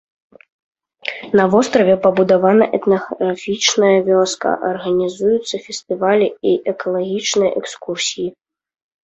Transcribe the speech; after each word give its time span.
На 1.39 1.43
востраве 1.55 1.95
пабудавана 2.05 2.65
этнаграфічная 2.77 3.93
вёска, 4.09 4.49
арганізуюцца 4.71 5.55
фестывалі 5.67 6.27
і 6.55 6.57
экалагічныя 6.75 7.51
экскурсіі. 7.63 8.29